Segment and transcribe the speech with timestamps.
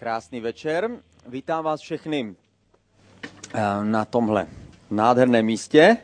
[0.00, 0.90] Krásný večer.
[1.28, 2.34] Vítám vás všechny
[3.54, 4.46] eh, na tomhle
[4.90, 5.96] nádherném místě.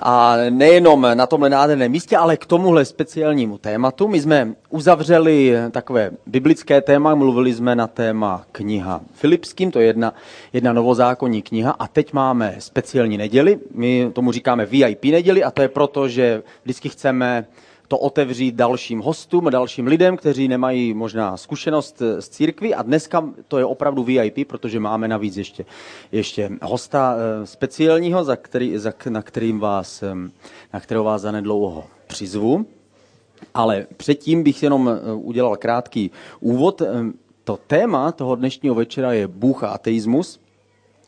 [0.00, 4.08] A nejenom na tomhle nádherném místě, ale k tomuhle speciálnímu tématu.
[4.08, 10.14] My jsme uzavřeli takové biblické téma, mluvili jsme na téma kniha Filipským, to je jedna,
[10.52, 13.58] jedna novozákonní kniha a teď máme speciální neděli.
[13.74, 17.46] My tomu říkáme VIP neděli a to je proto, že vždycky chceme
[17.92, 23.58] to otevřít dalším hostům, dalším lidem, kteří nemají možná zkušenost z církvy a dneska to
[23.58, 25.64] je opravdu VIP, protože máme navíc ještě,
[26.12, 30.14] ještě hosta eh, speciálního, za který, za, na, kterým vás, eh,
[30.72, 32.66] na kterého vás zanedlouho přizvu.
[33.54, 36.82] Ale předtím bych jenom eh, udělal krátký úvod.
[37.44, 40.40] To téma toho dnešního večera je Bůh a ateismus.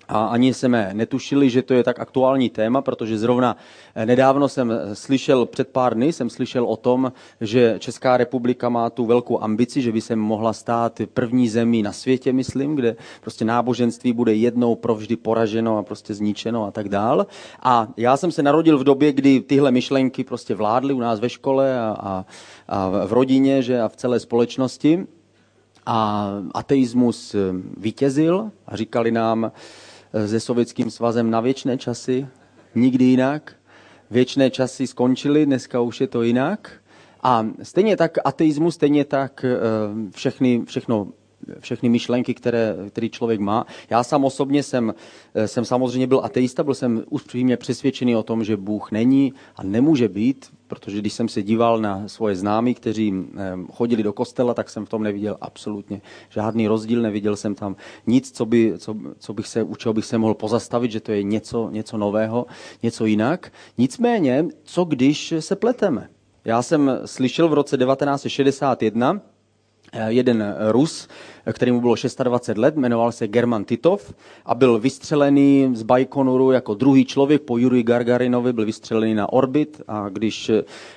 [0.08, 3.56] A ani jsme netušili, že to je tak aktuální téma, protože zrovna
[3.94, 8.68] eh, nedávno jsem eh, slyšel, před pár dny jsem slyšel o tom, že Česká republika
[8.68, 12.96] má tu velkou ambici, že by se mohla stát první zemí na světě, myslím, kde
[13.20, 17.27] prostě náboženství bude jednou provždy poraženo a prostě zničeno a tak dál.
[17.62, 21.28] A já jsem se narodil v době, kdy tyhle myšlenky prostě vládly u nás ve
[21.28, 22.24] škole a, a,
[22.68, 25.06] a v rodině že a v celé společnosti.
[25.86, 27.39] A ateismus eh,
[27.77, 29.52] vítězil a říkali nám,
[30.27, 32.27] se Sovětským svazem na věčné časy,
[32.75, 33.57] nikdy jinak.
[34.11, 36.73] Věčné časy skončily, dneska už je to jinak.
[37.23, 39.59] A stejně tak ateismus, stejně tak eh,
[40.11, 41.09] všechny, všechno
[41.61, 43.67] všechny myšlenky, které, který člověk má.
[43.91, 44.95] Já sám osobně jsem,
[45.35, 49.62] eh, jsem samozřejmě byl ateista, byl jsem upřímně přesvědčený o tom, že Bůh není a
[49.62, 54.55] nemůže být, protože když jsem se díval na svoje známy, kteří eh, chodili do kostela,
[54.55, 58.97] tak jsem v tom neviděl absolutně žádný rozdíl, neviděl jsem tam nic, co, by, co,
[59.19, 62.47] co bych se, u čeho bych se mohl pozastavit, že to je něco, něco nového,
[62.83, 63.52] něco jinak.
[63.78, 66.08] Nicméně, co když se pleteme?
[66.45, 69.33] Já jsem slyšel v roce 1961, Eh,
[70.09, 71.09] jeden Rus,
[71.53, 74.14] který mu bylo 26 let, jmenoval se German Titov
[74.47, 79.83] a byl vystřelený z Baikonuru jako druhý člověk po Juri Gargarinovi, byl vystřelený na orbit
[79.89, 80.51] a když,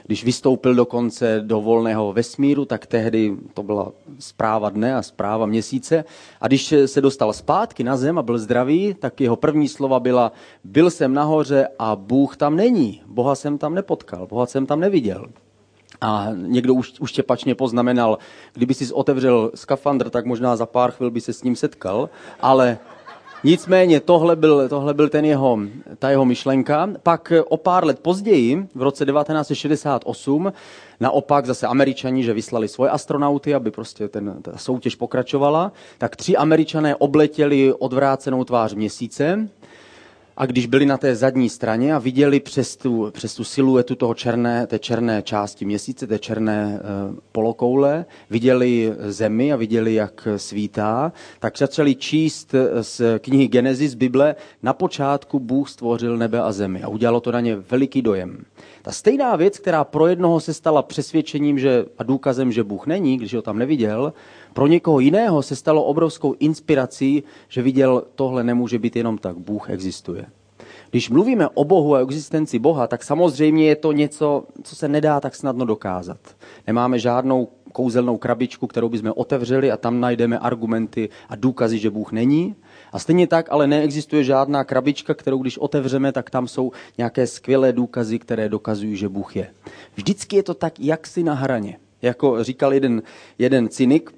[0.05, 6.03] když vystoupil dokonce do volného vesmíru, tak tehdy to byla zpráva dne a zpráva měsíce.
[6.41, 10.31] A když se dostal zpátky na zem a byl zdravý, tak jeho první slova byla,
[10.63, 13.01] byl jsem nahoře a Bůh tam není.
[13.07, 15.25] Boha jsem tam nepotkal, Boha jsem tam neviděl.
[16.01, 18.17] A někdo už, už štěpačně poznamenal,
[18.53, 22.09] kdyby si otevřel skafandr, tak možná za pár chvil by se s ním setkal,
[22.39, 22.77] ale
[23.43, 25.59] nicméně tohle byl, tohle byl ten jeho,
[25.99, 26.89] ta jeho myšlenka.
[27.03, 30.53] Pak o pár let později, v roce 1968,
[30.99, 36.37] naopak zase američani, že vyslali svoje astronauty, aby prostě ten, ta soutěž pokračovala, tak tři
[36.37, 39.49] američané obletěli odvrácenou tvář měsíce
[40.37, 44.13] a když byli na té zadní straně a viděli přes tu, přes tu siluetu toho
[44.13, 46.81] černé, té černé části měsíce, té černé e,
[47.31, 54.35] polokoule, viděli zemi a viděli, jak svítá, tak začali číst eh, z knihy Genesis Bible,
[54.63, 58.45] na počátku Bůh stvořil nebe a zemi a udělalo to na ně veliký dojem.
[58.87, 63.17] Ta stejná věc, která pro jednoho se stala přesvědčením že, a důkazem, že Bůh není,
[63.17, 64.13] když ho tam neviděl,
[64.53, 69.69] pro někoho jiného se stalo obrovskou inspirací, že viděl, tohle nemůže být jenom tak, Bůh
[69.69, 70.25] existuje.
[70.89, 75.19] Když mluvíme o Bohu a existenci Boha, tak samozřejmě je to něco, co se nedá
[75.19, 76.19] tak snadno dokázat.
[76.67, 82.11] Nemáme žádnou kouzelnou krabičku, kterou bychom otevřeli a tam najdeme argumenty a důkazy, že Bůh
[82.11, 82.55] není.
[82.93, 87.73] A stejně tak ale neexistuje žádná krabička, kterou když otevřeme, tak tam jsou nějaké skvělé
[87.73, 89.47] důkazy, které dokazují, že Bůh je.
[89.95, 91.77] Vždycky je to tak jaksi na hraně.
[92.01, 93.01] Jako říkal jeden,
[93.39, 94.11] jeden cynik,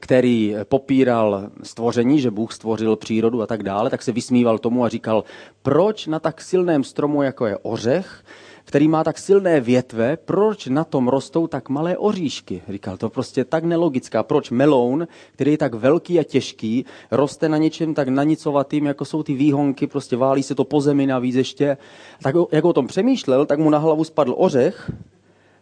[0.00, 4.88] který popíral stvoření, že Bůh stvořil přírodu a tak dále, tak se vysmíval tomu a
[4.88, 5.24] říkal,
[5.62, 8.24] proč na tak silném stromu, jako je ořech,
[8.66, 12.62] který má tak silné větve, proč na tom rostou tak malé oříšky?
[12.68, 14.22] Říkal, to prostě tak nelogická.
[14.22, 19.22] Proč meloun, který je tak velký a těžký, roste na něčem tak nanicovatým, jako jsou
[19.22, 21.76] ty výhonky, prostě válí se to po zemi navíc ještě.
[22.22, 24.90] Tak jak o tom přemýšlel, tak mu na hlavu spadl ořech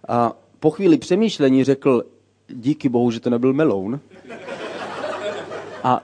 [0.09, 2.05] a po chvíli přemýšlení řekl,
[2.49, 4.01] díky bohu, že to nebyl meloun.
[5.83, 6.03] A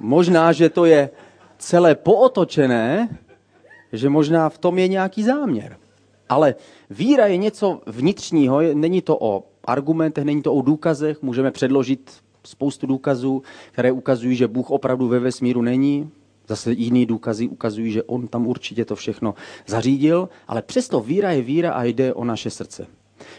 [0.00, 1.10] možná, že to je
[1.58, 3.08] celé pootočené,
[3.98, 5.76] že možná v tom je nějaký záměr.
[6.28, 6.54] Ale
[6.90, 12.10] víra je něco vnitřního, není to o argumentech, není to o důkazech, můžeme předložit
[12.44, 13.42] spoustu důkazů,
[13.72, 16.10] které ukazují, že Bůh opravdu ve vesmíru není.
[16.48, 19.34] Zase jiný důkazy ukazují, že on tam určitě to všechno
[19.66, 22.86] zařídil, ale přesto víra je víra a jde o naše srdce.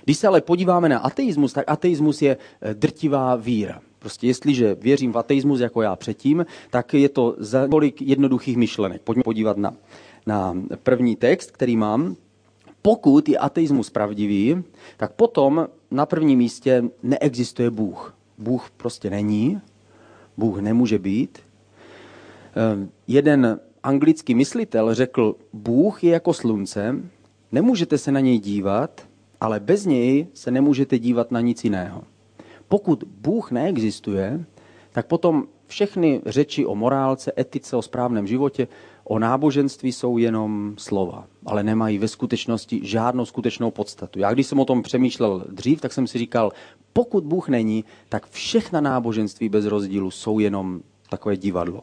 [0.06, 3.82] Když se ale podíváme na ateismus, tak ateismus je eh, drtivá víra.
[4.00, 9.02] Prostě jestliže věřím v ateismus jako já předtím, tak je to za několik jednoduchých myšlenek.
[9.02, 9.74] Pojďme podívat na,
[10.26, 12.16] na první text, který mám.
[12.82, 14.64] Pokud je ateismus pravdivý,
[14.98, 18.18] tak potom na prvním místě neexistuje Bůh.
[18.38, 19.62] Bůh prostě není,
[20.38, 21.40] Bůh nemůže být.
[22.56, 26.96] Ehm, jeden anglický myslitel řekl, Bůh je jako slunce,
[27.52, 29.08] nemůžete se na něj dívat,
[29.42, 32.04] ale bez něj se nemůžete dívat na nic jiného.
[32.68, 34.46] Pokud Bůh neexistuje,
[34.92, 38.68] tak potom všechny řeči o morálce, etice, o správném životě,
[39.04, 44.20] o náboženství jsou jenom slova, ale nemají ve skutečnosti žádnou skutečnou podstatu.
[44.20, 46.52] Já když jsem o tom přemýšlel dřív, tak jsem si říkal,
[46.94, 51.82] pokud Bůh není, tak všechna náboženství bez rozdílu jsou jenom takové divadlo.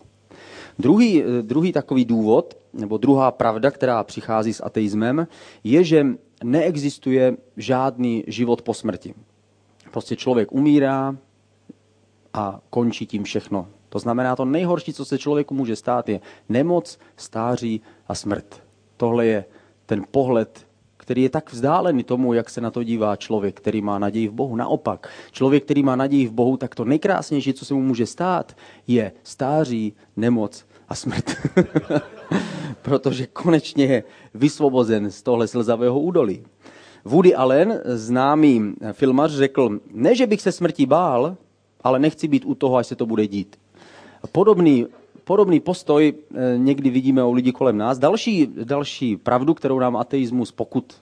[0.78, 5.26] Druhý, druhý takový důvod, nebo druhá pravda, která přichází s ateismem,
[5.64, 6.06] je, že
[6.44, 9.14] neexistuje žádný život po smrti.
[9.90, 11.16] Prostě člověk umírá
[12.34, 13.68] a končí tím všechno.
[13.88, 18.62] To znamená, to nejhorší, co se člověku může stát, je nemoc, stáří a smrt.
[18.96, 19.44] Tohle je
[19.86, 23.98] ten pohled, který je tak vzdálený tomu, jak se na to dívá člověk, který má
[23.98, 24.56] naději v Bohu.
[24.56, 28.56] Naopak, člověk, který má naději v Bohu, tak to nejkrásnější, co se mu může stát,
[28.86, 31.36] je stáří, nemoc a smrt.
[32.82, 36.42] Protože konečně je vysvobozen z tohle slzavého údolí.
[37.04, 41.36] Woody Allen, známý filmař, řekl, ne, že bych se smrti bál,
[41.84, 43.56] ale nechci být u toho, až se to bude dít.
[44.32, 44.86] Podobný,
[45.24, 47.98] podobný postoj eh, někdy vidíme u lidí kolem nás.
[47.98, 50.92] Další, další pravdu, kterou nám ateismus, pokud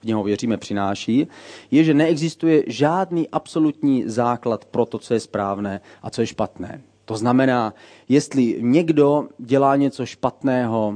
[0.00, 1.26] v něho věříme, přináší,
[1.70, 6.82] je, že neexistuje žádný absolutní základ pro to, co je správné a co je špatné.
[7.04, 7.74] To znamená,
[8.08, 10.94] jestli někdo dělá něco špatného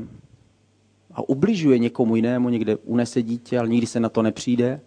[1.14, 4.80] a ubližuje někomu jinému, někde unese dítě, ale nikdy se na to nepřijde,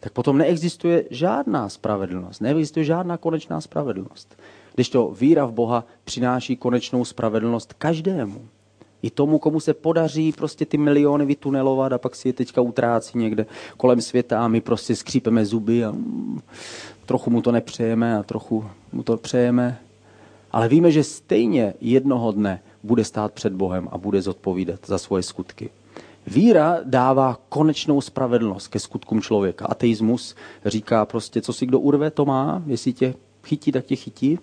[0.00, 4.36] tak potom neexistuje žádná spravedlnost, neexistuje žádná konečná spravedlnost.
[4.74, 8.48] Když to víra v Boha přináší konečnou spravedlnost každému.
[9.02, 13.18] I tomu, komu se podaří prostě ty miliony vytunelovat a pak si je teďka utrácí
[13.18, 13.46] někde
[13.76, 16.40] kolem světa a my prostě skřípeme zuby a mm,
[17.06, 19.78] trochu mu to nepřejeme a trochu mu to přejeme.
[20.52, 25.22] Ale víme, že stejně jednoho dne bude stát před Bohem a bude zodpovídat za svoje
[25.22, 25.70] skutky.
[26.28, 29.66] Víra dává konečnou spravedlnost ke skutkům člověka.
[29.66, 30.34] Ateismus
[30.66, 33.14] říká prostě, co si kdo urve, to má, jestli tě
[33.44, 34.38] chytí, tak tě chytí.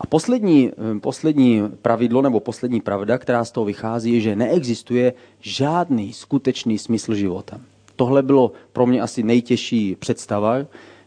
[0.00, 5.12] A poslední, eh, poslední pravidlo nebo poslední pravda, která z toho vychází, je, že neexistuje
[5.40, 7.60] žádný skutečný smysl života.
[7.96, 10.56] Tohle bylo pro mě asi nejtěžší představa,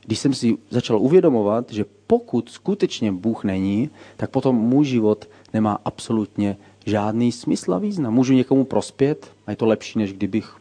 [0.06, 5.80] když jsem si začal uvědomovat, že pokud skutečně Bůh není, tak potom můj život nemá
[5.86, 6.58] absolutně
[6.88, 8.14] žádný smysl a význam.
[8.14, 10.56] Můžu někomu prospět a je to lepší, než kdybych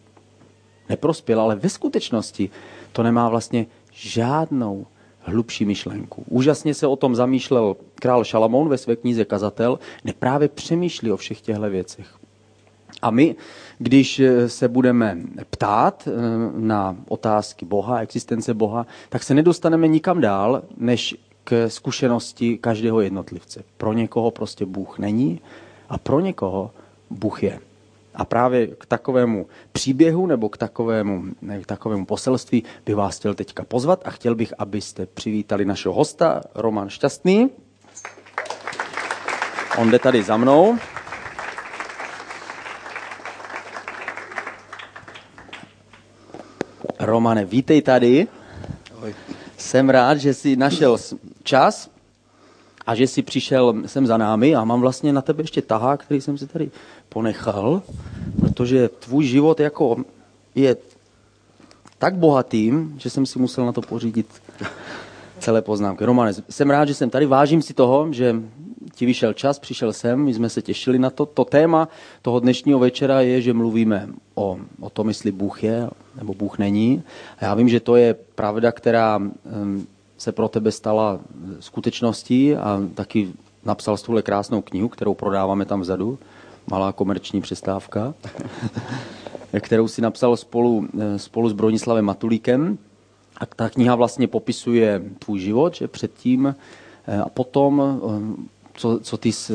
[0.88, 2.50] neprospěl, ale ve skutečnosti
[2.92, 4.86] to nemá vlastně žádnou
[5.20, 6.24] hlubší myšlenku.
[6.28, 11.16] Úžasně se o tom zamýšlel král Šalamón ve své knize Kazatel, kde právě přemýšlí o
[11.16, 12.18] všech těchto věcech.
[13.02, 13.36] A my,
[13.78, 15.18] když se budeme
[15.50, 16.12] ptát eh,
[16.56, 23.64] na otázky Boha, existence Boha, tak se nedostaneme nikam dál, než k zkušenosti každého jednotlivce.
[23.76, 25.40] Pro někoho prostě Bůh není
[25.88, 26.70] a pro někoho
[27.10, 27.58] Bůh je.
[28.14, 31.22] A právě k takovému příběhu nebo k takovému,
[31.62, 36.40] k takovému poselství bych vás chtěl teďka pozvat a chtěl bych, abyste přivítali našeho hosta,
[36.54, 37.50] Roman Šťastný.
[39.78, 40.78] On jde tady za mnou.
[47.00, 48.26] Romane, vítej tady.
[49.58, 50.96] Jsem rád, že jsi našel
[51.42, 51.90] čas
[52.86, 56.20] a že jsi přišel sem za námi a mám vlastně na tebe ještě tahák, který
[56.20, 56.70] jsem si tady
[57.08, 57.82] ponechal,
[58.40, 59.96] protože tvůj život jako
[60.54, 60.76] je
[61.98, 64.26] tak bohatým, že jsem si musel na to pořídit
[65.38, 66.04] celé poznámky.
[66.04, 68.36] Romane, jsem rád, že jsem tady, vážím si toho, že
[68.94, 71.26] ti vyšel čas, přišel jsem, my jsme se těšili na to.
[71.26, 71.88] To téma
[72.22, 75.88] toho dnešního večera je, že mluvíme o, o tom, jestli Bůh je
[76.18, 77.02] nebo Bůh není.
[77.38, 79.86] A já vím, že to je pravda, která um,
[80.18, 81.20] se pro tebe stala
[81.60, 83.32] skutečností a taky
[83.64, 86.18] napsal tuhle krásnou knihu, kterou prodáváme tam vzadu,
[86.70, 88.14] malá komerční přestávka,
[89.60, 92.78] kterou si napsal spolu, spolu s Bronislavem Matulíkem.
[93.40, 96.54] A ta kniha vlastně popisuje tvůj život, že předtím
[97.06, 98.42] eh, a potom, eh,
[98.76, 99.52] co, co ty, jsi,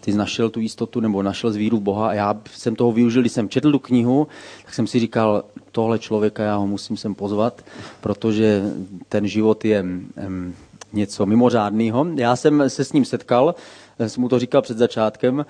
[0.00, 2.08] ty jsi našel tu jistotu nebo našel z víru v Boha.
[2.08, 4.26] A já jsem toho využil, když jsem četl tu knihu,
[4.64, 7.64] tak jsem si říkal, tohle člověka já ho musím sem pozvat,
[8.00, 8.62] protože
[9.08, 9.84] ten život je
[10.92, 12.06] něco mimořádného.
[12.14, 13.54] Já jsem se s ním setkal,
[14.08, 15.46] jsem mu to říkal před začátkem.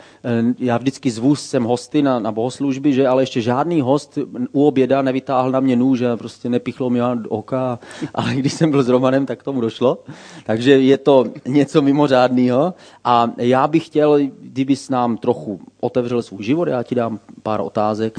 [0.59, 4.19] Já vždycky zvu sem hosty na, na bohoslužby, že ale ještě žádný host
[4.53, 7.79] u oběda nevytáhl na mě nůž a prostě nepichlo mi oka,
[8.15, 9.99] ale když jsem byl s Romanem, tak tomu došlo.
[10.47, 12.75] Takže je to něco mimořádného.
[13.05, 18.19] A já bych chtěl, kdybys nám trochu otevřel svůj život, já ti dám pár otázek,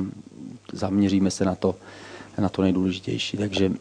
[0.73, 1.75] zaměříme se na to,
[2.37, 3.37] na to nejdůležitější.
[3.37, 3.71] Takže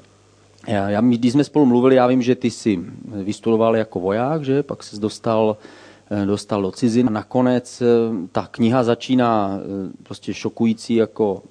[0.67, 2.79] Já, já, když jsme spolu mluvili, já vím, že ty jsi
[3.09, 4.63] vystudoval jako voják, že?
[4.63, 5.80] Pak jsi dostal, eh,
[6.25, 7.13] dostal do cizin.
[7.13, 7.87] Nakonec eh,
[8.33, 11.43] ta kniha začíná eh, prostě šokující jako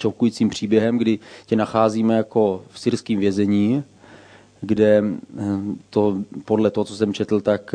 [0.00, 3.84] šokujícím příběhem, kdy tě nacházíme jako v syrském vězení,
[4.60, 5.04] kde
[5.90, 7.74] to podle toho, co jsem četl, tak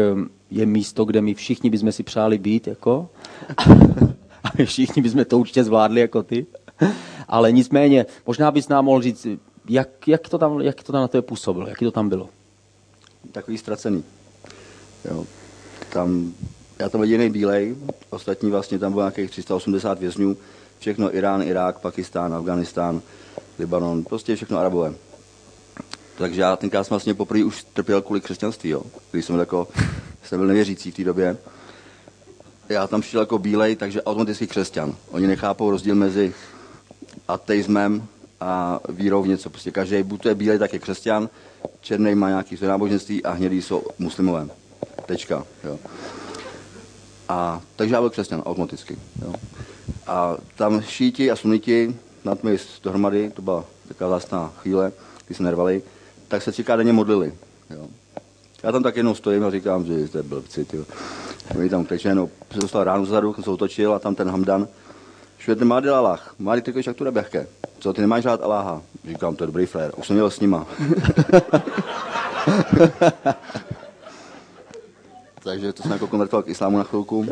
[0.52, 3.10] je místo, kde my všichni bychom si přáli být, jako.
[4.44, 6.46] A všichni bychom to určitě zvládli jako ty.
[7.28, 9.28] Ale nicméně, možná bys nám mohl říct,
[9.70, 11.68] jak, jak, to tam, jak to tam na tebe působilo?
[11.68, 12.30] Jak to tam bylo?
[13.32, 14.04] Takový ztracený.
[15.06, 15.26] Jo.
[15.90, 16.34] Tam,
[16.80, 17.76] já tam jediný bílej,
[18.10, 20.38] ostatní vlastně tam bylo nějakých 380 vězňů,
[20.80, 23.02] všechno Irán, Irák, Pakistán, Afganistán,
[23.60, 24.94] Libanon, prostě všechno Arabové.
[26.18, 28.84] Takže já tenkrát jsem vlastně poprvé už trpěl kvůli křesťanství, jo.
[29.12, 29.68] Když jsem, jako,
[30.24, 31.38] jsem byl nevěřící v té době.
[32.70, 34.96] Já tam šel jako bílej, takže automaticky křesťan.
[35.12, 36.34] Oni nechápou rozdíl mezi
[37.28, 38.08] ateismem
[38.42, 39.50] a vírou v něco.
[39.50, 41.30] Prostě každý, buď to je bílej, tak je křesťan,
[41.82, 44.50] černý má nějaký náboženství a hnědý jsou muslimové.
[45.10, 45.44] Tečka.
[45.64, 45.80] Jo.
[47.30, 48.98] A, takže já byl křesťan automaticky.
[49.22, 49.34] Jo.
[50.08, 54.92] A tam šíti a suniti na tmy dohromady, to byla taková zásná chvíle,
[55.26, 55.82] kdy se nervali,
[56.28, 57.34] tak se třikrát denně modlili.
[57.70, 57.88] Jo.
[58.64, 60.86] Já tam tak jednou stojím a říkám, že jste blbci, tyjo.
[61.58, 64.68] Oni tam kleče, no, se dostal ráno zadu, jsem se otočil a tam ten Hamdan,
[65.38, 67.48] Švět nemá Allah, má ty jak tu nebehke.
[67.80, 68.82] Co, ty nemáš rád Aláha?
[69.08, 69.92] Říkám, to je dobrý flér.
[69.98, 70.68] Už jsem měl s nima.
[75.50, 77.26] Takže to jsem jako konvertoval k islámu na chvilku.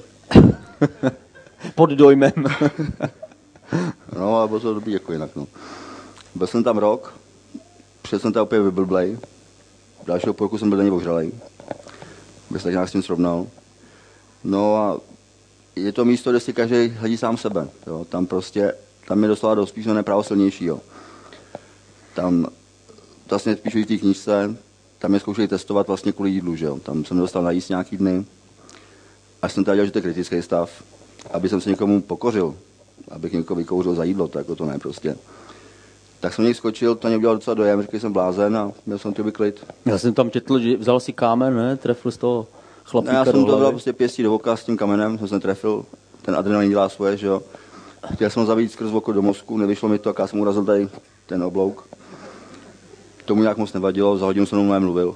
[1.76, 2.34] Pod dojmem.
[4.18, 5.36] no a bylo to dobrý jako jinak.
[5.36, 5.48] No.
[6.36, 7.14] Byl jsem tam rok,
[8.02, 9.18] před jsem tam opět vyblblej.
[10.06, 11.32] Dalšího půlku jsem byl denně ožralej.
[12.50, 13.48] Bych se nějak s tím srovnal.
[14.44, 14.98] No a
[15.76, 17.68] je to místo, kde si každý hledí sám sebe.
[17.88, 18.06] Jo.
[18.10, 18.74] Tam prostě,
[19.08, 20.82] tam je doslova dost písmené právo silnějšího.
[22.14, 22.48] Tam
[23.30, 24.58] vlastně píšu v té knížce,
[25.00, 26.80] tam je zkoušeli testovat vlastně kvůli jídlu, že jo.
[26.84, 28.26] Tam jsem dostal najíst nějaký dny,
[29.42, 30.84] až jsem tady že to je kritický stav,
[31.32, 32.56] aby jsem se někomu pokořil,
[33.12, 35.16] abych někoho vykouřil za jídlo, tak jako to ne prostě.
[36.20, 39.14] Tak jsem něj skočil, to mě udělal docela dojem, řekl jsem blázen a měl jsem
[39.14, 39.66] to klid.
[39.86, 41.78] Já jsem tam četl, že vzal si kámen, ne?
[41.78, 42.48] Trefil z toho
[42.84, 45.40] chlapíka no, Já jsem to dal prostě pěstí do oka s tím kamenem, jsem se
[45.40, 45.86] trefil,
[46.22, 47.42] ten adrenalin dělá svoje, že jo.
[48.14, 50.66] Chtěl jsem ho zabít skrz oko do mozku, nevyšlo mi to, a já jsem urazil
[50.66, 50.90] tady
[51.26, 51.88] ten oblouk.
[53.28, 55.16] Tomu nějak moc nevadilo, za hodinu jsem mnou mluvil.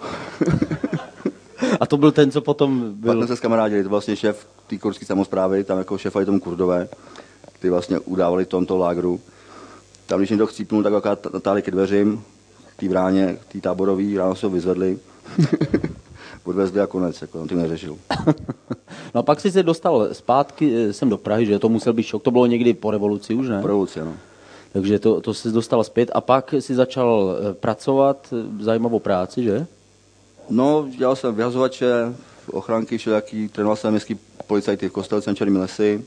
[1.79, 3.11] a to byl ten, co potom byl?
[3.11, 6.39] Pak jsme se s kamarádili, to vlastně šéf té kurdské samozprávy, tam jako šéfali tomu
[6.39, 6.89] kurdové,
[7.59, 9.19] ty vlastně udávali tomto lágru.
[10.05, 10.93] Tam, když někdo chcípnul, tak
[11.33, 12.23] natáhli ke dveřím,
[12.75, 14.99] k té bráně, té táborový, ráno se ho vyzvedli.
[16.43, 17.97] odvezli a konec, jako on tím neřešil.
[19.15, 22.03] no a pak jsi se dostal zpátky eh, sem do Prahy, že to musel být
[22.03, 23.61] šok, to bylo někdy po revoluci už, ne?
[23.61, 24.13] Po revoluci, no.
[24.73, 29.43] Takže to, to jsi dostal zpět a pak si začal eh, pracovat, eh, zajímavou práci,
[29.43, 29.67] že?
[30.49, 32.15] No, dělal jsem vyhazovače,
[32.51, 36.05] ochranky všelijaký, trénoval jsem městský policajty v Kostelce Černými lesy,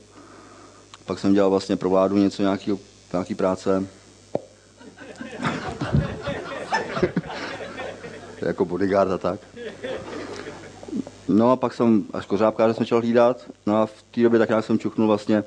[1.05, 2.79] pak jsem dělal vlastně pro vládu něco nějaký,
[3.13, 3.87] nějaký práce.
[8.41, 9.39] jako bodyguard a tak.
[11.27, 13.45] No a pak jsem až kořápkáře jsem začal hlídat.
[13.65, 15.43] No a v té době tak nějak jsem čuchnul vlastně,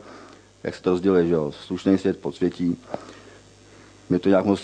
[0.62, 2.79] jak se to rozděluje, že jo, slušný svět, podsvětí.
[4.09, 4.62] Mě to nějak moc,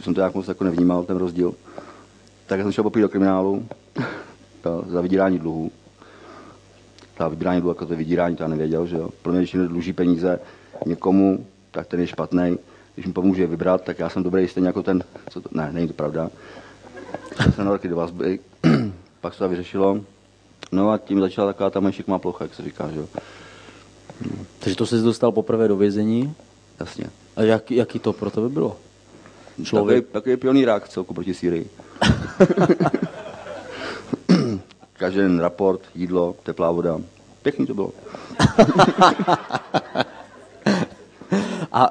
[0.00, 1.54] jsem to nějak moc jako nevnímal, ten rozdíl.
[2.46, 3.66] Tak jsem šel popít do kriminálu
[4.86, 5.72] za vydírání dluhů.
[7.14, 9.10] Ta vybírání dluhů, jako to vydírání, to já nevěděl, že jo.
[9.22, 10.40] Pro mě, když někdo dluží peníze
[10.86, 12.58] někomu, tak ten je špatný.
[12.94, 15.88] Když mi pomůže vybrat, tak já jsem dobrý stejně jako ten, co to, ne, není
[15.88, 16.30] to pravda.
[17.54, 18.38] Jsem na roky do vazby,
[19.20, 20.00] pak se to vyřešilo,
[20.72, 23.08] No a tím začala taková ta menší plocha, jak se říká, že jo.
[24.58, 26.34] Takže to se dostal poprvé do vězení?
[26.80, 27.04] Jasně.
[27.36, 28.76] A jak, jaký to pro tebe bylo?
[29.64, 30.04] Člověk...
[30.04, 31.70] Takový, takový pionýrák celku proti Syrii.
[34.92, 37.00] Každý den raport, jídlo, teplá voda.
[37.42, 37.92] Pěkný to bylo.
[41.72, 41.90] A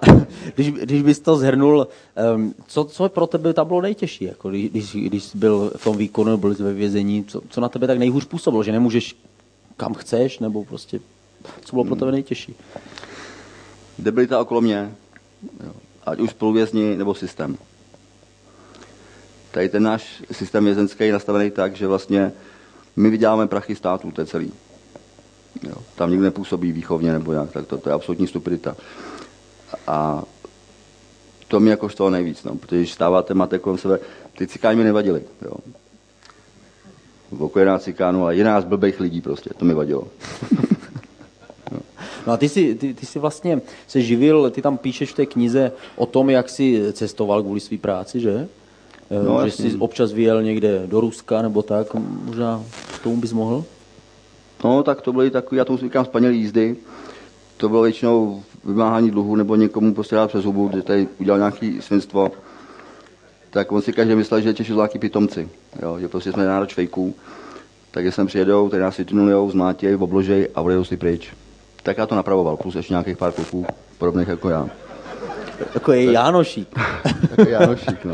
[0.55, 1.87] když, když bys to zhrnul,
[2.35, 4.25] um, co, co pro tebe tam bylo nejtěžší?
[4.25, 7.69] Jako když, když jsi byl v tom výkonu, byl jsi ve vězení, co, co na
[7.69, 8.63] tebe tak nejhůř působilo?
[8.63, 9.15] Že nemůžeš
[9.77, 10.99] kam chceš, nebo prostě,
[11.61, 12.55] co bylo pro tebe nejtěžší?
[13.99, 14.91] Debilita okolo mě,
[15.63, 15.73] jo.
[16.05, 17.57] ať už spoluvězni nebo systém.
[19.51, 22.31] Tady ten náš systém vězenský je nastavený tak, že vlastně
[22.95, 24.51] my vyděláme prachy států, to je celý.
[25.63, 25.75] Jo.
[25.95, 28.75] Tam nikdo nepůsobí výchovně nebo jak, tak to, to je absolutní stupidita.
[29.87, 30.23] A
[31.47, 33.99] to mi jako toho nejvíc, no, protože když stáváte, máte kolem sebe,
[34.37, 35.53] ty cikáni mi nevadili, jo.
[37.31, 40.07] V okolí cikánů, ale jiná z blbých lidí prostě, to mi vadilo.
[42.27, 45.25] No a ty jsi, ty, ty jsi vlastně se živil, ty tam píšeš v té
[45.25, 48.47] knize o tom, jak jsi cestoval kvůli své práci, že?
[49.11, 51.87] Eh, no, že jsi občas vyjel někde do Ruska nebo tak,
[52.25, 52.63] možná
[52.95, 53.63] k tomu bys mohl?
[54.63, 56.75] No, tak to byly takové, já tomu říkám spanělý jízdy.
[57.57, 61.81] To bylo většinou vymáhání dluhu nebo někomu prostě dát přes hubu, že tady udělal nějaký
[61.81, 62.31] svinstvo.
[63.49, 65.49] Tak on si každý myslel, že Češi jsou pitomci,
[65.81, 67.15] jo, že prostě jsme národ švejků.
[67.91, 71.33] Tak jsem přijedou, tady nás vytunulujou, zmátějí, obložej a odjedou si pryč.
[71.83, 73.65] Tak já to napravoval, plus ještě nějakých pár kluků
[73.97, 74.69] podobných jako já.
[75.73, 76.79] Jako je Jánošík.
[77.31, 78.13] jako Jánošík, no.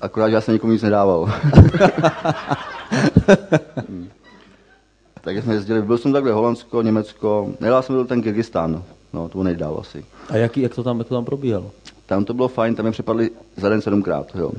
[0.00, 1.32] Akorát, že já jsem nikomu nic nedával.
[5.20, 9.42] tak jsme jezdili, byl jsem takhle Holandsko, Německo, nejlá jsem byl ten Kyrgyzstán, no, to
[9.42, 10.04] nejdál asi.
[10.30, 11.70] A jaký, jak to tam, jak to tam probíhalo?
[12.06, 14.52] Tam to bylo fajn, tam je přepadli za den sedmkrát, jo.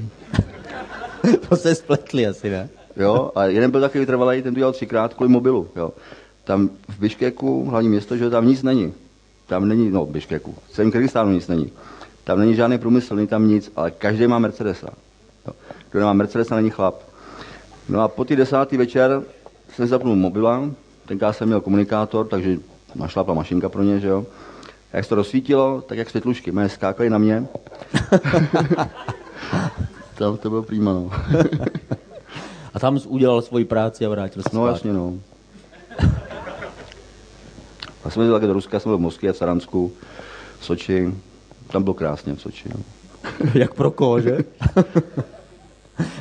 [1.49, 2.69] to se spletli asi, ne?
[2.97, 5.91] jo, a jeden byl takový vytrvalý, ten to dělal třikrát kvůli mobilu, jo.
[6.43, 8.93] Tam v Biškeku, hlavní město, že tam nic není.
[9.47, 11.71] Tam není, no v Biškeku, v celém Kyrgyzstánu nic není.
[12.23, 14.87] Tam není žádný průmysl, není tam nic, ale každý má Mercedesa.
[15.47, 15.53] Jo.
[15.89, 16.95] Kdo nemá Mercedesa, není chlap.
[17.89, 19.23] No a po ty desátý večer
[19.75, 20.69] jsem zapnul mobila,
[21.05, 22.57] tenkrát jsem měl komunikátor, takže
[22.95, 24.25] našlapla mašinka pro ně, že jo.
[24.93, 27.47] A jak se to rozsvítilo, tak jak světlušky, mé skákaly na mě.
[30.15, 31.11] tam to bylo prýma, no.
[32.73, 35.13] a tam jsi udělal svoji práci a vrátil se No jasně, no.
[38.05, 39.91] A jsme jeli do Ruska, jsme byli v Moskvě, v Saransku,
[40.59, 41.13] v Soči.
[41.67, 42.69] Tam bylo krásně v Soči.
[43.53, 44.37] Jak pro koho, že?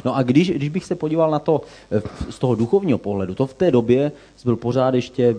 [0.04, 1.60] No a když, když bych se podíval na to
[1.90, 5.36] eh, z toho duchovního pohledu, to v té době jsi byl pořád ještě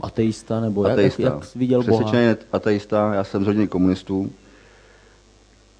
[0.00, 1.22] ateista, nebo ateista.
[1.22, 2.12] jak, jak jsi viděl Boha?
[2.52, 4.30] ateista, já jsem z rodiny komunistů.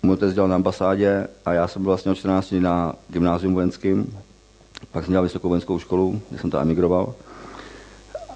[0.02, 4.18] Můj otec dělal na ambasádě a já jsem byl vlastně od 14 na gymnázium vojenským.
[4.92, 7.14] Pak jsem dělal vysokou vojenskou školu, kde jsem tam emigroval.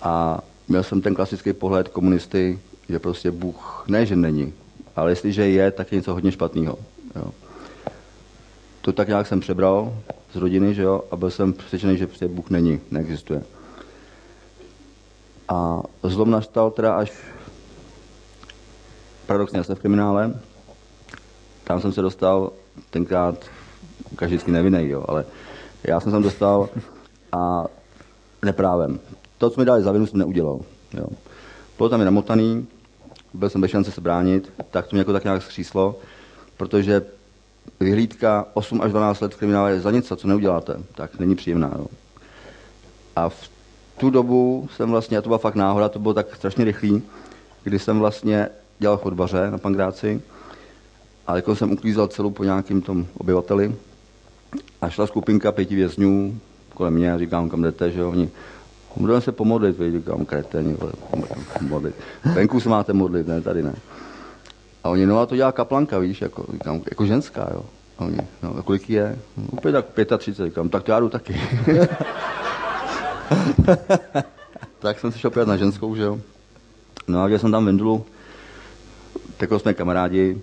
[0.02, 2.58] A měl jsem ten klasický pohled komunisty,
[2.88, 4.52] že prostě Bůh ne, že není,
[4.96, 6.78] ale jestliže je, tak je něco hodně špatného.
[8.80, 9.98] To tak nějak jsem přebral
[10.32, 13.42] z rodiny, že jo, a byl jsem přesvědčený, že prostě Bůh není, neexistuje.
[15.48, 17.12] A zlom nastal teda až
[19.26, 20.40] paradoxně jsem v kriminále.
[21.64, 22.52] Tam jsem se dostal
[22.90, 23.44] tenkrát
[24.16, 25.24] každý nevinný, jo, ale
[25.84, 26.68] já jsem se tam dostal
[27.32, 27.64] a
[28.44, 29.00] neprávem.
[29.38, 30.60] To, co mi dali za vinu, jsem neudělal.
[30.94, 31.06] Jo.
[31.76, 32.66] Bylo tam i namotaný,
[33.34, 35.98] byl jsem bez šance se bránit, tak to mě jako tak nějak skříslo,
[36.56, 37.02] protože
[37.80, 41.72] vyhlídka 8 až 12 let v kriminále za něco, co neuděláte, tak není příjemná.
[41.78, 41.86] Jo.
[43.16, 43.50] A v
[43.98, 47.02] tu dobu jsem vlastně, a to byla fakt náhoda, to bylo tak strašně rychlý,
[47.64, 48.48] kdy jsem vlastně
[48.78, 50.22] dělal chodbaře na Pangráci
[51.26, 53.74] a jako jsem uklízel celou po nějakým tom obyvateli
[54.80, 56.40] a šla skupinka pěti vězňů
[56.74, 58.30] kolem mě a říkám, kam jdete, že jo, oni
[58.98, 60.76] Budeme se pomodlit, víš, říkám, kreteni,
[61.60, 61.94] modlit.
[62.34, 63.74] Venku se máte modlit, ne, tady ne.
[64.84, 67.64] A oni, no a to dělá kaplanka, víš, jako, říkám, jako ženská, jo.
[67.98, 69.18] A oni, no, a kolik je?
[69.36, 69.86] No, úplně tak
[70.18, 71.40] 35, říkám, tak to já jdu taky.
[74.78, 76.20] tak jsem se šel na ženskou, že jo.
[77.08, 78.06] No a když jsem tam Vendulu,
[79.36, 80.40] tak jsme kamarádi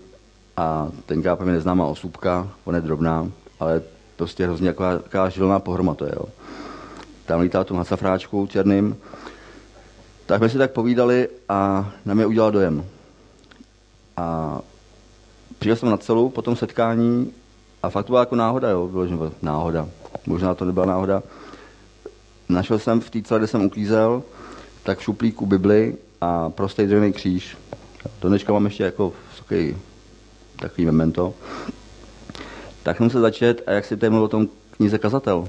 [0.58, 3.82] a tenkrát mě neznámá osůbka, ona je drobná, ale
[4.16, 6.26] prostě hrozně taková, taková žilná pohroma to je, jo
[7.26, 8.98] tam lítal tom hasafráčku černým,
[10.26, 12.86] tak jsme si tak povídali a na mě udělal dojem.
[14.18, 14.60] A
[15.60, 17.32] přijel jsem na celou po tom setkání
[17.84, 19.88] a fakt to byla jako náhoda, jo, bylo, náhoda.
[20.26, 21.24] Možná to nebyla náhoda.
[22.50, 24.24] Našel jsem v té celé, kde jsem uklízel,
[24.84, 27.58] tak v šuplíku Bibli a prostý dřevěný kříž.
[28.22, 29.78] Do dneška mám ještě jako takový,
[30.60, 31.34] takový memento.
[32.84, 35.48] Tak jsem se začet a jak si tady mluvil o tom knize Kazatel,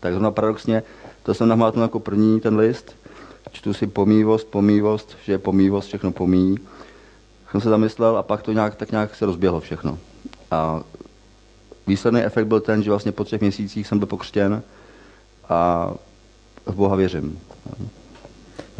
[0.00, 0.82] tak zrovna paradoxně
[1.24, 2.96] to jsem nahmátnul jako první ten list.
[3.52, 6.58] Čtu si pomývost, pomývost, že je pomývost, všechno pomíjí.
[7.50, 9.98] Jsem se zamyslel a pak to nějak, tak nějak se rozběhlo všechno.
[10.50, 10.82] A
[11.86, 14.62] výsledný efekt byl ten, že vlastně po třech měsících jsem byl pokřtěn
[15.48, 15.90] a
[16.66, 17.38] v Boha věřím.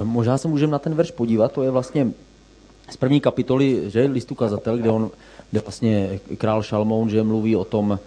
[0.02, 2.12] Možná se můžeme na ten verš podívat, to je vlastně
[2.90, 5.10] z první kapitoly, že listu kazatel, kde on,
[5.50, 7.98] kde vlastně král Šalmoun, že mluví o tom,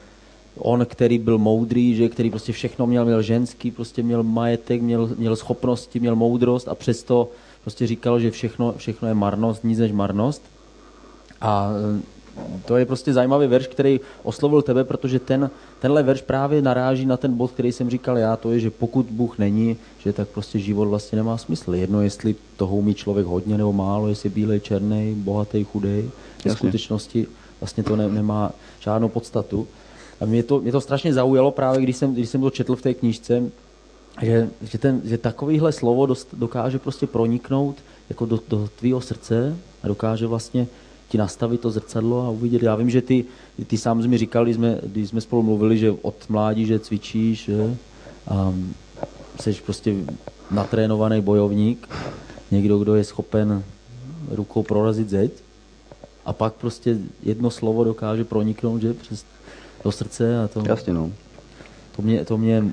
[0.60, 5.10] on, který byl moudrý, že který prostě všechno měl, měl ženský, prostě měl majetek, měl,
[5.18, 7.30] měl schopnosti, měl moudrost a přesto
[7.62, 10.42] prostě říkal, že všechno, všechno je marnost, nic než marnost.
[11.42, 12.02] A e,
[12.66, 17.18] to je prostě zajímavý verš, který oslovil tebe, protože ten, tenhle verš právě naráží na
[17.18, 20.60] ten bod, který jsem říkal já, to je, že pokud Bůh není, že tak prostě
[20.60, 21.76] život vlastně nemá smysl.
[21.76, 26.10] Jedno, jestli toho umí člověk hodně nebo málo, jestli bílej, černý, bohatý, chudý.
[26.46, 27.28] V skutečnosti
[27.60, 29.68] vlastně to ne, nemá žádnou podstatu.
[30.22, 32.82] A mě to, mě to strašně zaujalo právě, když jsem, když jsem to četl v
[32.82, 33.44] té knížce,
[34.22, 37.76] že, že, ten, že takovýhle slovo dost, dokáže prostě proniknout
[38.10, 40.68] jako do, do tvýho srdce a dokáže vlastně
[41.10, 42.64] ti nastavit to zrcadlo a uvidět.
[42.64, 43.26] Já vím, že ty,
[43.68, 47.44] ty sám mi říkal, když jsme, když jsme spolu mluvili, že od mládí, že cvičíš,
[47.44, 47.76] že?
[48.28, 48.54] A
[49.40, 49.96] jsi prostě
[50.52, 51.90] natrénovaný bojovník,
[52.52, 53.64] někdo, kdo je schopen
[54.32, 55.32] rukou prorazit zeď
[56.26, 59.26] a pak prostě jedno slovo dokáže proniknout, že přes
[59.88, 60.64] to srdce a to...
[60.68, 61.12] Jasně, no.
[61.96, 62.64] To mě, to mě,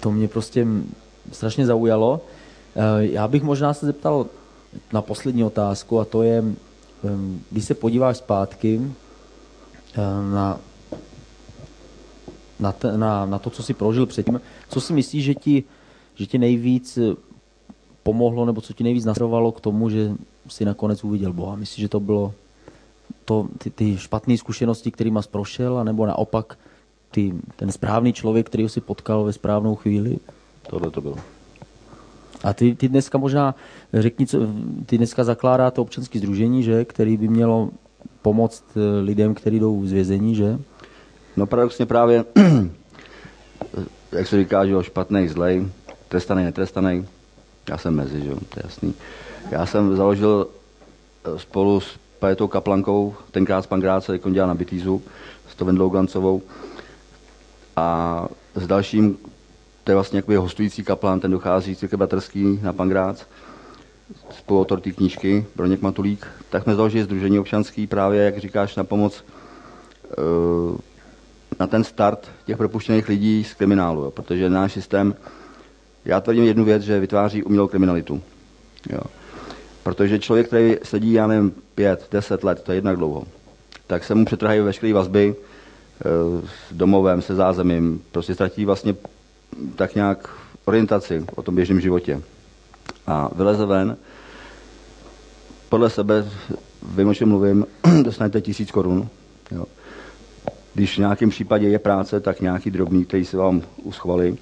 [0.00, 0.66] to mě prostě
[1.32, 2.20] strašně zaujalo.
[2.76, 4.26] Eh, já bych možná se zeptal
[4.92, 6.44] na poslední otázku a to je,
[7.50, 10.00] když se podíváš zpátky eh,
[10.32, 10.60] na,
[12.60, 15.64] na, te, na, na to, co jsi prožil předtím, co si myslíš, že ti,
[16.14, 16.98] že ti nejvíc
[18.02, 20.12] pomohlo, nebo co ti nejvíc nasrovalo k tomu, že
[20.48, 21.56] si nakonec uviděl Boha?
[21.56, 22.34] Myslíš, že to bylo
[23.24, 26.58] to, ty, ty špatné zkušenosti, kterými jsi prošel, anebo naopak
[27.10, 30.18] ty, ten správný člověk, který si potkal ve správnou chvíli?
[30.62, 31.16] Tohle to bylo.
[32.44, 33.54] A ty, ty dneska možná,
[33.94, 34.38] řekni, co,
[34.86, 37.70] ty dneska zakládáte občanské združení, že, který by mělo
[38.22, 40.58] pomoct eh, lidem, kteří jdou z vězení, že?
[41.36, 42.24] No paradoxně právě,
[44.12, 45.68] jak se říká, že jo, špatný, zlej,
[46.08, 47.06] trestaný, netrestaný,
[47.68, 48.94] já jsem mezi, že jo, to je jasný.
[49.50, 50.46] Já jsem založil
[51.24, 55.02] eh, spolu s Pajetou Kaplankou, tenkrát s Pangráce, jak on dělal na Bitýzu,
[55.48, 56.42] s to Vendlou Glancovou.
[57.76, 59.18] A s dalším,
[59.84, 63.24] to je vlastně jakoby hostující kaplan, ten dochází z Bratrský na Pangrác,
[64.30, 69.24] spoluautor té knížky, Broněk Matulík, tak jsme založili Združení občanský právě, jak říkáš, na pomoc
[70.18, 70.78] uh,
[71.60, 75.14] na ten start těch propuštěných lidí z kriminálu, jo, protože náš systém,
[76.04, 78.22] já tvrdím jednu věc, že vytváří umělou kriminalitu.
[78.92, 79.00] Jo.
[79.82, 83.24] Protože člověk, který sedí, já nevím, pět, deset let, to je jednak dlouho,
[83.86, 86.04] tak se mu přetrhají veškeré vazby e,
[86.70, 88.94] s domovem, se zázemím, prostě ztratí vlastně
[89.76, 90.28] tak nějak
[90.64, 92.22] orientaci o tom běžném životě.
[93.06, 93.96] A vyleze ven,
[95.68, 96.24] podle sebe,
[96.82, 97.66] vím, o čem mluvím,
[98.02, 99.08] dostanete tisíc korun.
[99.50, 99.64] Jo.
[100.74, 104.36] Když v nějakém případě je práce, tak nějaký drobný, který se vám uschvali.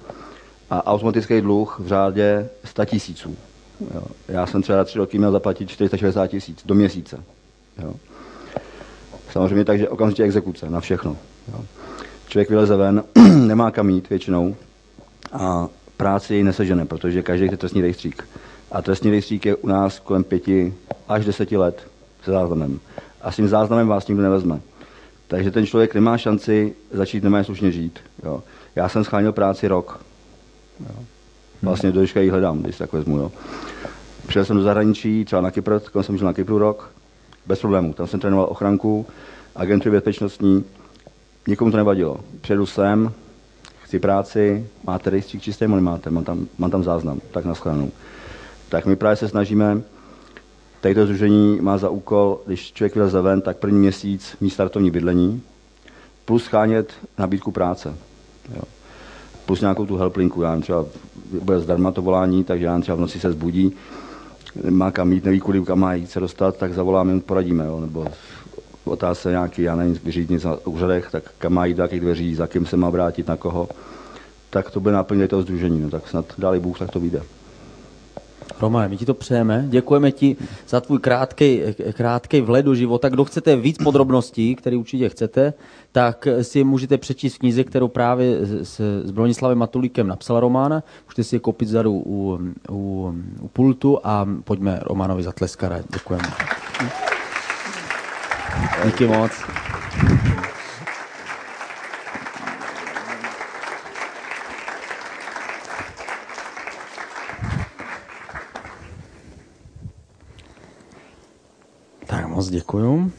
[0.69, 3.37] A automatický dluh v řádě 100 tisíců.
[3.95, 4.03] Jo.
[4.27, 7.23] Já jsem třeba tři roky měl zaplatit 460 tisíc do měsíce.
[7.83, 7.93] Jo.
[9.31, 11.17] Samozřejmě takže okamžitě exekuce na všechno.
[11.53, 11.65] Jo.
[12.27, 13.03] Člověk vyleze ven,
[13.35, 14.55] nemá kam jít většinou
[15.31, 18.27] a práci nesežene, protože každý je trestní rejstřík.
[18.71, 20.73] A trestní rejstřík je u nás kolem pěti
[21.07, 21.87] až deseti let
[22.23, 22.79] se záznamem.
[23.21, 24.59] A s tím záznamem vás nikdo nevezme.
[25.27, 27.99] Takže ten člověk nemá šanci začít nemá slušně žít.
[28.23, 28.43] Jo.
[28.75, 30.05] Já jsem schánil práci rok.
[30.79, 31.05] Jo.
[31.61, 33.17] Vlastně do ji hledám, když tak vezmu.
[33.17, 33.31] Jo.
[34.27, 36.91] Přijel jsem do zahraničí, třeba na Kypr, tak jsem žil na Kypru rok,
[37.45, 37.93] bez problémů.
[37.93, 39.05] Tam jsem trénoval ochranku,
[39.55, 40.65] agentury bezpečnostní,
[41.47, 42.17] nikomu to nevadilo.
[42.41, 43.11] Přijedu sem,
[43.83, 47.91] chci práci, máte rejstřík čistý, nebo nemáte, mám tam, mám tam záznam, tak na schranu.
[48.69, 49.81] Tak my právě se snažíme,
[50.81, 54.91] tady to združení má za úkol, když člověk vyleze ven, tak první měsíc mít startovní
[54.91, 55.41] bydlení,
[56.25, 57.95] plus schánět nabídku práce.
[58.55, 58.61] Jo.
[59.49, 60.85] Plus nějakou tu helplinku, já třeba
[61.41, 63.75] bude zdarma to volání, takže já třeba v noci se zbudí,
[64.69, 68.05] má kam jít, neví, kudy kam má jít se dostat, tak zavoláme, poradíme, jo, nebo
[68.85, 72.47] otázce nějaký, já nevím, vyřídit na úřadech, tak kam má jít, do jakých dveří, za
[72.47, 73.69] kým se má vrátit, na koho,
[74.49, 77.21] tak to bude naplně toho združení, no, tak snad dáli Bůh, tak to vyjde.
[78.61, 79.65] Romane, my ti to přejeme.
[79.67, 80.35] Děkujeme ti
[80.67, 81.61] za tvůj krátký,
[81.93, 83.09] krátký vhled do života.
[83.09, 85.53] Kdo chcete víc podrobností, které určitě chcete,
[85.91, 90.83] tak si můžete přečíst v knize, kterou právě s, s Bronislavem Matulíkem napsal Román.
[91.05, 92.39] Můžete si je koupit zadu u,
[92.71, 95.71] u, u pultu a pojďme Romanovi zatleskat.
[95.93, 96.29] Děkujeme.
[98.85, 99.31] Díky moc.
[112.05, 113.11] Tak moc děkuju.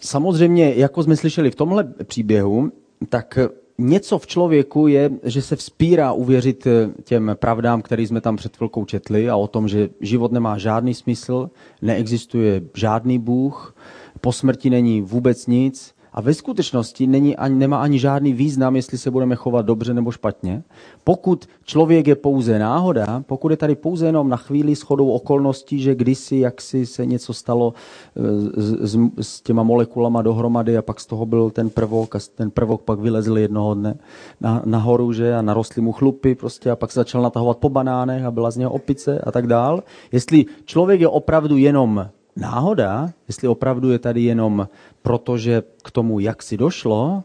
[0.00, 2.72] Samozřejmě, jako jsme slyšeli v tomhle příběhu,
[3.08, 3.38] tak
[3.78, 6.66] něco v člověku je, že se vzpírá uvěřit
[7.04, 10.94] těm pravdám, které jsme tam před chvilkou četli a o tom, že život nemá žádný
[10.94, 11.50] smysl,
[11.82, 13.74] neexistuje žádný Bůh,
[14.20, 18.98] po smrti není vůbec nic, a ve skutečnosti není ani, nemá ani žádný význam, jestli
[18.98, 20.62] se budeme chovat dobře nebo špatně.
[21.04, 25.94] Pokud člověk je pouze náhoda, pokud je tady pouze jenom na chvíli shodou okolností, že
[25.94, 27.74] kdysi jaksi se něco stalo
[28.16, 32.18] e, s, s, s těma molekulama dohromady a pak z toho byl ten prvok a
[32.34, 33.98] ten prvok pak vylezl jednoho dne
[34.40, 38.24] na, nahoru že, a narostly mu chlupy prostě a pak se začal natahovat po banánech
[38.24, 39.82] a byla z něho opice a tak dál.
[40.12, 44.68] Jestli člověk je opravdu jenom náhoda, jestli opravdu je tady jenom
[45.02, 47.22] proto, že k tomu, jak si došlo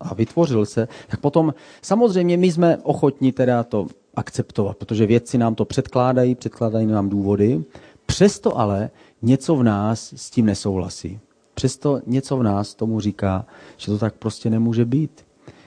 [0.00, 5.54] a vytvořil se, tak potom samozřejmě my jsme ochotní teda to akceptovat, protože vědci nám
[5.54, 7.64] to předkládají, předkládají nám důvody.
[8.06, 8.90] Přesto ale
[9.22, 11.20] něco v nás s tím nesouhlasí.
[11.54, 15.24] Přesto něco v nás tomu říká, že to tak prostě nemůže být.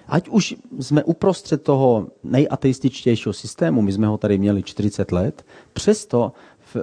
[0.08, 6.32] Ať už jsme uprostřed toho nejateističtějšího systému, my jsme ho tady měli 40 let, přesto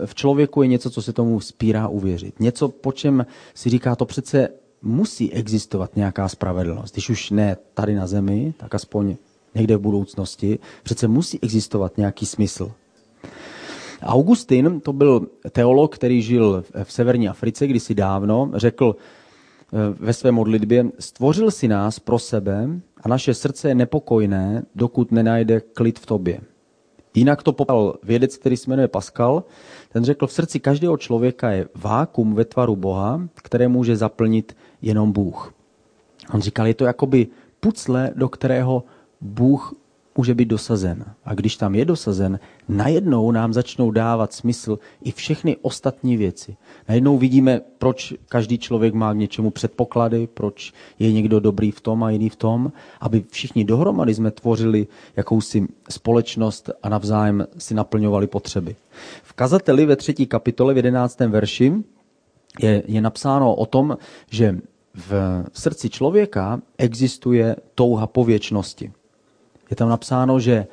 [0.07, 2.41] v člověku je něco, co se tomu spírá uvěřit.
[2.41, 4.49] Něco, po čem si říká, to přece
[4.83, 6.95] musí existovat nějaká spravedlnost.
[6.95, 9.17] Když už ne tady na zemi, tak aspoň
[9.55, 12.73] někde v budoucnosti, přece musí existovat nějaký smysl.
[14.03, 20.33] Augustin, to byl teolog, který žil v severní Africe kdysi dávno, řekl eh, ve své
[20.33, 22.69] modlitbě, stvořil si nás pro sebe
[23.03, 26.41] a naše srdce je nepokojné, dokud nenajde klid v tobě.
[27.15, 29.45] Jinak to popal vědec, který se jmenuje Pascal,
[29.93, 35.13] ten řekl, v srdci každého člověka je vákum ve tvaru Boha, které může zaplnit jenom
[35.13, 35.55] Bůh.
[36.35, 37.27] On říkal, je to jakoby
[37.61, 38.85] pucle, do kterého
[39.21, 39.75] Bůh
[40.17, 41.05] může být dosazen.
[41.25, 46.57] A když tam je dosazen, najednou nám začnou dávat smysl i všechny ostatní věci.
[46.89, 52.05] Najednou vidíme, proč každý člověk má k něčemu předpoklady, proč je někdo dobrý v tom
[52.05, 58.27] a jiný v tom, aby všichni dohromady jsme tvořili jakousi společnost a navzájem si naplňovali
[58.27, 58.77] potřeby.
[59.23, 61.73] V kazateli ve třetí kapitole v jedenáctém verši
[62.61, 63.97] je, je napsáno o tom,
[64.31, 64.59] že
[64.95, 68.93] v srdci člověka existuje touha po věčnosti.
[69.73, 70.69] Je tam napsáno, že eh,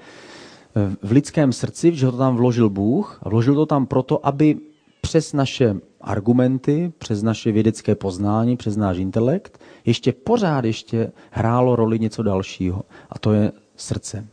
[1.04, 4.58] v lidském srdci, že to tam vložil Bůh a vložil to tam proto, aby
[5.02, 12.00] přes naše argumenty, přes naše vědecké poznání, přes náš intelekt, ještě pořád ještě hrálo roli
[12.00, 12.84] něco dalšího.
[13.10, 14.28] A to je srdce.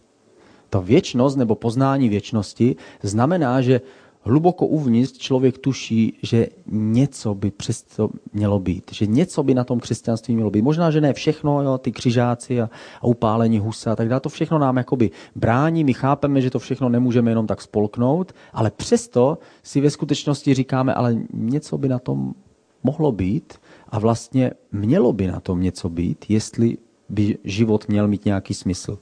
[0.71, 3.81] Ta věčnost nebo poznání věčnosti znamená, že
[4.27, 8.91] hluboko uvnitř člověk tuší, že něco by přesto mělo být.
[8.93, 10.63] Že něco by na tom křesťanství mělo být.
[10.63, 14.21] Možná, že ne všechno, jo, ty křižáci a, a upálení husa a tak dále.
[14.21, 15.85] To všechno nám jakoby brání.
[15.85, 20.95] My chápeme, že to všechno nemůžeme jenom tak spolknout, ale přesto si ve skutečnosti říkáme,
[20.95, 22.35] ale něco by na tom
[22.83, 23.55] mohlo být
[23.89, 28.99] a vlastně mělo by na tom něco být, jestli by život měl mít nějaký smysl.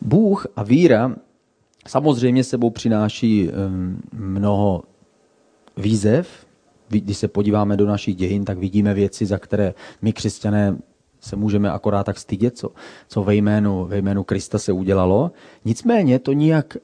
[0.00, 1.16] Bůh a víra
[1.88, 3.50] Samozřejmě sebou přináší
[4.12, 4.82] mnoho
[5.76, 6.46] výzev.
[6.88, 10.76] Když se podíváme do našich dějin, tak vidíme věci, za které my křesťané
[11.20, 12.70] se můžeme akorát tak stydět, co,
[13.08, 15.30] co ve, jménu, ve jménu Krista se udělalo.
[15.64, 16.76] Nicméně to nijak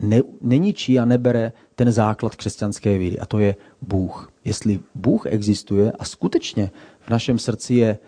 [0.00, 4.32] ne, neničí a nebere ten základ křesťanské víry, a to je Bůh.
[4.44, 7.98] Jestli Bůh existuje a skutečně v našem srdci je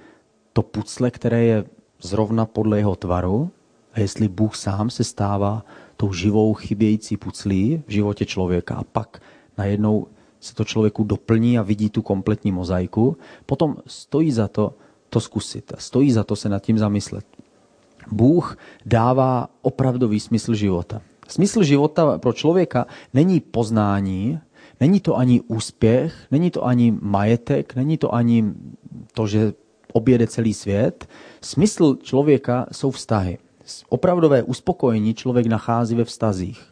[0.52, 1.64] to pucle, které je
[2.02, 3.50] zrovna podle jeho tvaru,
[3.92, 5.64] a jestli Bůh sám se stává
[6.01, 9.23] tou živou chybějící puclí v životě člověka a pak
[9.59, 10.07] najednou
[10.41, 14.73] se to člověku doplní a vidí tu kompletní mozaiku, potom stojí za to
[15.11, 17.25] to zkusit stojí za to se nad tím zamyslet.
[18.13, 21.03] Bůh dává opravdový smysl života.
[21.29, 24.41] Smysl života pro člověka není poznání,
[24.81, 28.55] není to ani úspěch, není to ani majetek, není to ani
[29.13, 29.53] to, že
[29.93, 31.09] objede celý svět.
[31.41, 33.39] Smysl člověka jsou vztahy
[33.88, 36.62] opravdové uspokojení člověk nachází ve vztazích.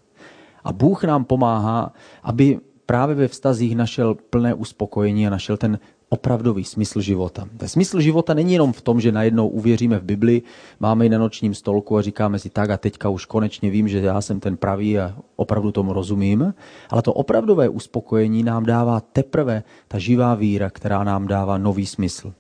[0.65, 6.65] A Bůh nám pomáhá, aby právě ve vztazích našel plné uspokojení a našel ten opravdový
[6.65, 7.49] smysl života.
[7.57, 10.43] Ten smysl života není jenom v tom, že najednou uvěříme v Bibli,
[10.81, 13.99] máme ji na nočním stolku a říkáme si tak a teďka už konečně vím, že
[13.99, 16.55] já jsem ten pravý a opravdu tomu rozumím.
[16.91, 22.33] Ale to opravdové uspokojení nám dává teprve ta živá víra, která nám dává nový smysl.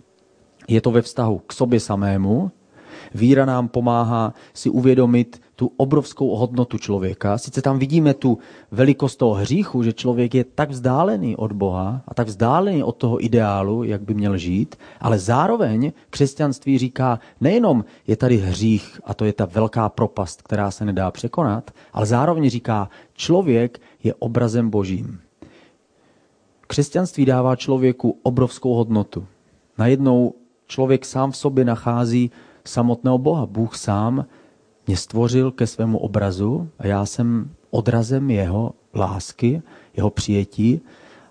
[0.68, 2.50] Je to ve vztahu k sobě samému,
[3.14, 7.38] Víra nám pomáhá si uvědomit tu obrovskou hodnotu člověka.
[7.38, 8.38] Sice tam vidíme tu
[8.70, 13.24] velikost toho hříchu, že člověk je tak vzdálený od Boha a tak vzdálený od toho
[13.24, 19.24] ideálu, jak by měl žít, ale zároveň křesťanství říká, nejenom je tady hřích a to
[19.24, 25.20] je ta velká propast, která se nedá překonat, ale zároveň říká, člověk je obrazem božím.
[26.66, 29.26] Křesťanství dává člověku obrovskou hodnotu.
[29.78, 30.34] Najednou
[30.66, 32.30] člověk sám v sobě nachází
[32.68, 33.46] samotného Boha.
[33.46, 34.24] Bůh sám
[34.86, 39.62] mě stvořil ke svému obrazu a já jsem odrazem jeho lásky,
[39.96, 40.80] jeho přijetí.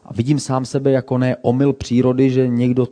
[0.06, 2.88] A vidím sám sebe jako ne omyl přírody, že někdo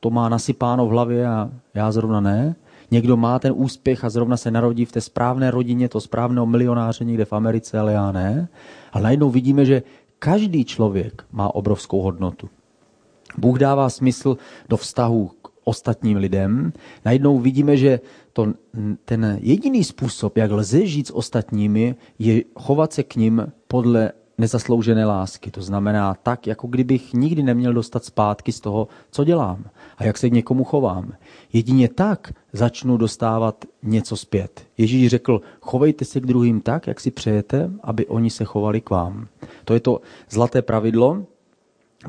[0.00, 2.56] to má nasypáno v hlavě a já zrovna ne.
[2.90, 7.04] Někdo má ten úspěch a zrovna se narodí v té správné rodině, to správného milionáře
[7.04, 8.48] někde v Americe, ale já ne.
[8.92, 9.82] Ale najednou vidíme, že
[10.18, 12.48] každý člověk má obrovskou hodnotu.
[13.38, 14.36] Bůh dává smysl
[14.68, 15.30] do vztahu
[15.70, 16.72] ostatním lidem,
[17.04, 18.00] najednou vidíme, že
[18.32, 18.52] to,
[19.04, 25.04] ten jediný způsob, jak lze žít s ostatními, je chovat se k ním podle nezasloužené
[25.04, 25.50] lásky.
[25.50, 29.64] To znamená tak, jako kdybych nikdy neměl dostat zpátky z toho, co dělám
[29.98, 31.12] a jak se k někomu chovám.
[31.52, 34.66] Jedině tak začnu dostávat něco zpět.
[34.78, 38.90] Ježíš řekl, chovejte se k druhým tak, jak si přejete, aby oni se chovali k
[38.90, 39.28] vám.
[39.64, 41.26] To je to zlaté pravidlo.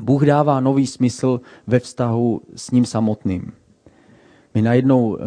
[0.00, 3.52] Bůh dává nový smysl ve vztahu s ním samotným.
[4.54, 5.18] My najednou,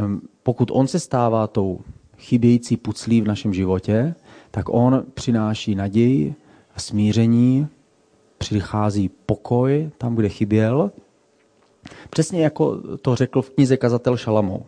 [0.44, 1.80] pokud on se stává tou
[2.18, 4.16] chybějící puclí v našem životě,
[4.52, 6.36] tak on přináší naději
[6.76, 7.68] a smíření,
[8.38, 10.92] přichází pokoj tam, kde chyběl
[12.10, 14.64] Přesně jako to řekl v knize kazatel Šalamoun.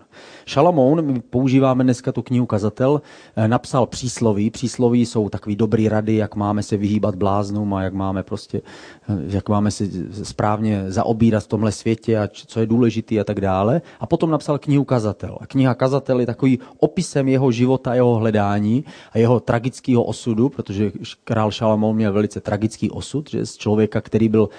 [0.46, 3.02] Šalamoun, my používáme dneska tu knihu kazatel,
[3.36, 4.50] eh, napsal přísloví.
[4.50, 8.62] Přísloví jsou takový dobrý rady, jak máme se vyhýbat bláznům a jak máme prostě,
[9.10, 9.86] eh, jak máme se
[10.24, 13.82] správně zaobírat v tomhle světě a co je důležitý a tak dále.
[14.00, 15.38] A potom napsal knihu kazatel.
[15.42, 20.92] A kniha kazatel je takový opisem jeho života, jeho hledání a jeho tragického osudu, protože
[21.24, 24.50] král Šalamoun měl velice tragický osud, že z člověka, který byl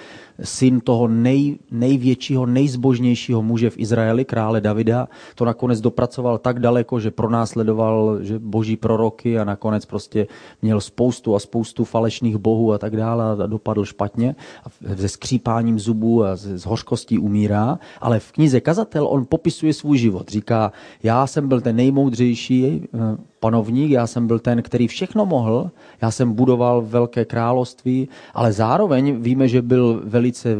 [0.43, 6.99] syn toho nej, největšího, nejzbožnějšího muže v Izraeli, krále Davida, to nakonec dopracoval tak daleko,
[6.99, 10.27] že pronásledoval že boží proroky a nakonec prostě
[10.61, 15.79] měl spoustu a spoustu falešných bohů a tak dále a dopadl špatně a se skřípáním
[15.79, 17.79] zubů a s hořkostí umírá.
[18.01, 20.29] Ale v knize Kazatel on popisuje svůj život.
[20.31, 20.71] Říká,
[21.03, 25.71] já jsem byl ten nejmoudřejší eh, panovník, já jsem byl ten, který všechno mohl,
[26.01, 30.55] já jsem budoval velké království, ale zároveň víme, že byl velice,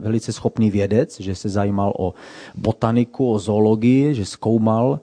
[0.00, 2.14] velice schopný vědec, že se zajímal o
[2.54, 5.00] botaniku, o zoologii, že zkoumal,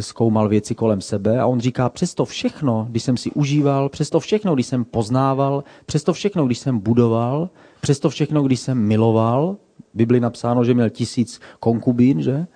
[0.00, 4.54] zkoumal věci kolem sebe a on říká, přesto všechno, když jsem si užíval, přesto všechno,
[4.54, 9.56] když jsem poznával, přesto všechno, když jsem budoval, přesto všechno, když jsem miloval,
[9.94, 12.46] Bibli napsáno, že měl tisíc konkubín, že?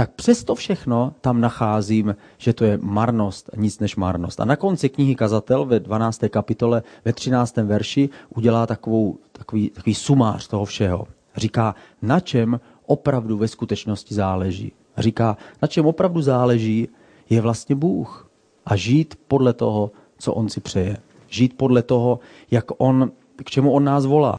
[0.00, 4.40] Tak přesto všechno tam nacházím, že to je marnost, nic než marnost.
[4.40, 6.20] A na konci knihy Kazatel ve 12.
[6.30, 7.56] kapitole, ve 13.
[7.56, 11.06] verši udělá takovou, takový, takový sumář toho všeho.
[11.36, 14.72] Říká, na čem opravdu ve skutečnosti záleží.
[14.98, 16.88] Říká, na čem opravdu záleží,
[17.30, 18.28] je vlastně Bůh.
[18.66, 20.96] A žít podle toho, co On si přeje.
[21.28, 23.12] Žít podle toho, jak on,
[23.44, 24.38] k čemu On nás volá.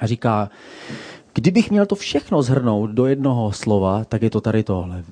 [0.00, 0.50] A říká,
[1.34, 5.04] Kdybych měl to všechno zhrnout do jednoho slova, tak je to tady tohle.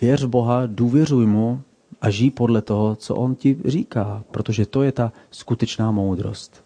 [0.00, 1.62] Věř Boha, důvěřuj mu
[2.00, 6.64] a žij podle toho, co on ti říká, protože to je ta skutečná moudrost.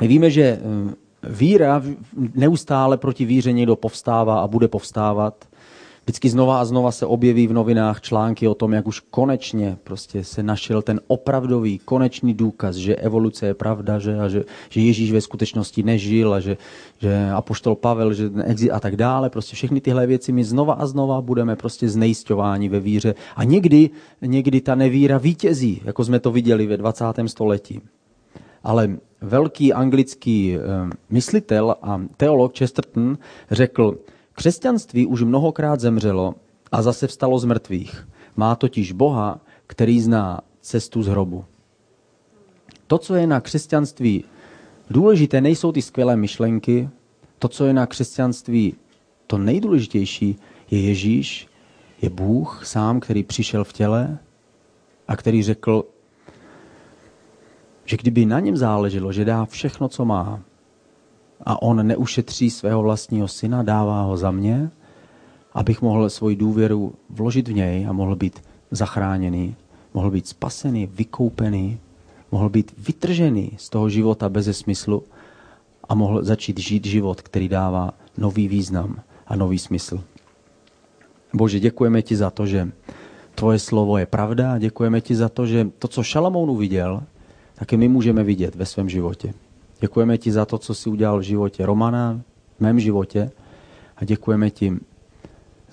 [0.00, 0.58] My víme, že eh,
[1.22, 1.82] víra
[2.34, 5.44] neustále proti víře někdo povstává a bude povstávat.
[6.04, 10.24] Vždycky znova a znova se objeví v novinách články o tom, jak už konečně prostě
[10.24, 15.12] se našel ten opravdový, konečný důkaz, že evoluce je pravda, že, a že, že Ježíš
[15.12, 16.56] ve skutečnosti nežil a že,
[16.98, 18.30] že apoštol Pavel že
[18.72, 19.30] a tak dále.
[19.30, 23.14] Prostě všechny tyhle věci my znova a znova budeme prostě znejisťováni ve víře.
[23.36, 23.90] A někdy,
[24.22, 27.04] někdy ta nevíra vítězí, jako jsme to viděli ve 20.
[27.26, 27.80] století.
[28.62, 30.60] Ale velký anglický eh,
[31.10, 33.18] myslitel a teolog Chesterton
[33.50, 33.98] řekl,
[34.32, 36.34] Křesťanství už mnohokrát zemřelo
[36.72, 38.08] a zase vstalo z mrtvých.
[38.36, 41.44] Má totiž Boha, který zná cestu z hrobu.
[42.86, 44.24] To, co je na křesťanství
[44.90, 46.88] důležité, nejsou ty skvělé myšlenky.
[47.38, 48.74] To, co je na křesťanství
[49.26, 50.36] to nejdůležitější,
[50.70, 51.48] je Ježíš,
[52.02, 54.18] je Bůh sám, který přišel v těle
[55.08, 55.84] a který řekl,
[57.84, 60.40] že kdyby na něm záleželo, že dá všechno, co má,
[61.42, 64.70] a on neušetří svého vlastního syna, dává ho za mě,
[65.52, 69.56] abych mohl svoji důvěru vložit v něj a mohl být zachráněný,
[69.94, 71.78] mohl být spasený, vykoupený,
[72.32, 75.02] mohl být vytržený z toho života bez smyslu
[75.88, 80.00] a mohl začít žít život, který dává nový význam a nový smysl.
[81.34, 82.72] Bože, děkujeme ti za to, že
[83.34, 87.02] tvoje slovo je pravda a děkujeme ti za to, že to, co Šalamoun uviděl,
[87.54, 89.34] tak my můžeme vidět ve svém životě.
[89.82, 92.20] Děkujeme ti za to, co jsi udělal v životě Romana,
[92.56, 93.30] v mém životě
[93.96, 94.76] a děkujeme ti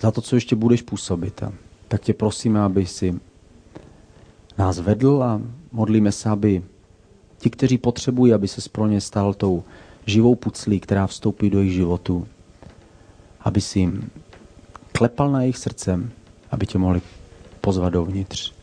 [0.00, 1.42] za to, co ještě budeš působit.
[1.42, 1.52] A
[1.88, 3.20] tak tě prosíme, aby si
[4.58, 5.40] nás vedl a
[5.72, 6.62] modlíme se, aby
[7.38, 9.62] ti, kteří potřebují, aby se pro ně stal tou
[10.06, 12.26] živou puclí, která vstoupí do jejich životu,
[13.40, 14.10] aby si jim
[14.92, 16.10] klepal na jejich srdcem,
[16.50, 17.02] aby tě mohli
[17.60, 18.54] pozvat dovnitř.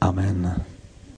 [0.00, 0.64] Amen.